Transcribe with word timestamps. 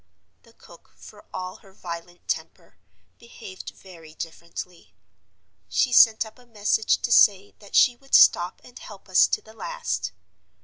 The 0.41 0.53
cook, 0.53 0.95
for 0.97 1.25
all 1.31 1.57
her 1.57 1.71
violent 1.73 2.27
temper, 2.27 2.79
behaved 3.19 3.69
very 3.75 4.15
differently: 4.15 4.95
she 5.69 5.93
sent 5.93 6.25
up 6.25 6.39
a 6.39 6.45
message 6.47 6.97
to 7.03 7.11
say 7.11 7.51
that 7.59 7.75
she 7.75 7.95
would 7.97 8.15
stop 8.15 8.61
and 8.63 8.79
help 8.79 9.07
us 9.07 9.27
to 9.27 9.43
the 9.43 9.53
last. 9.53 10.11